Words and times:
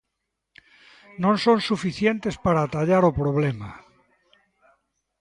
Non 1.23 1.35
son 1.43 1.57
suficientes 1.69 2.35
para 2.43 2.59
atallar 2.63 3.03
o 3.09 3.15
problema. 3.21 3.69